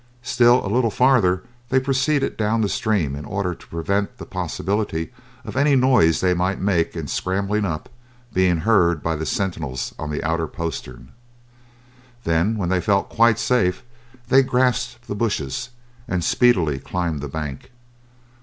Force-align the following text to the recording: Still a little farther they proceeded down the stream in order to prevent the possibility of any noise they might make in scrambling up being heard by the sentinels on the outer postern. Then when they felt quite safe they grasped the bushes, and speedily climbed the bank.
Still 0.23 0.65
a 0.65 0.73
little 0.73 0.89
farther 0.89 1.43
they 1.69 1.79
proceeded 1.79 2.35
down 2.35 2.61
the 2.61 2.69
stream 2.69 3.15
in 3.15 3.23
order 3.23 3.53
to 3.53 3.67
prevent 3.67 4.17
the 4.17 4.25
possibility 4.25 5.13
of 5.45 5.55
any 5.55 5.75
noise 5.75 6.21
they 6.21 6.33
might 6.33 6.59
make 6.59 6.95
in 6.95 7.05
scrambling 7.07 7.65
up 7.65 7.87
being 8.33 8.57
heard 8.61 9.03
by 9.03 9.15
the 9.15 9.27
sentinels 9.27 9.93
on 9.99 10.09
the 10.09 10.23
outer 10.23 10.47
postern. 10.47 11.09
Then 12.23 12.57
when 12.57 12.69
they 12.69 12.81
felt 12.81 13.09
quite 13.09 13.37
safe 13.37 13.83
they 14.27 14.41
grasped 14.41 15.07
the 15.07 15.13
bushes, 15.13 15.69
and 16.07 16.23
speedily 16.23 16.79
climbed 16.79 17.21
the 17.21 17.27
bank. 17.27 17.69